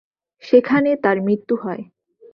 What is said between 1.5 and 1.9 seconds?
হয়।